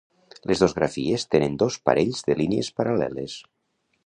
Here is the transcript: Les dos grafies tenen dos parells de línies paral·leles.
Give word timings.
Les 0.51 0.61
dos 0.63 0.73
grafies 0.77 1.27
tenen 1.35 1.59
dos 1.65 1.77
parells 1.91 2.27
de 2.31 2.39
línies 2.43 2.75
paral·leles. 2.81 3.39